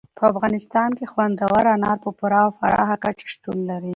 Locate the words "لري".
3.69-3.89